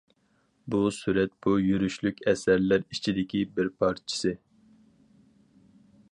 [0.75, 4.33] بۇ سۈرەت بۇ يۈرۈشلۈك ئەسەرلەر ئىچىدىكى بىر پارچىسى.